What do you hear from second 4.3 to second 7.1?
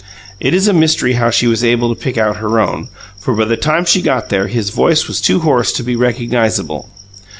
his voice was too hoarse to be recognizable.